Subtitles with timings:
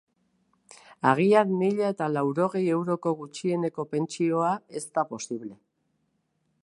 [1.09, 5.55] Agian mila eta laurogei euroko gutxieneko pentsioa ez da posible.